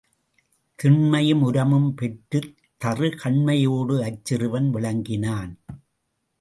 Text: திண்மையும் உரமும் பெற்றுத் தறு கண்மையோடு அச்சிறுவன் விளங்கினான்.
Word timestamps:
திண்மையும் 0.75 1.41
உரமும் 1.41 1.93
பெற்றுத் 1.93 2.55
தறு 2.77 3.09
கண்மையோடு 3.09 4.01
அச்சிறுவன் 4.01 4.69
விளங்கினான். 4.69 5.59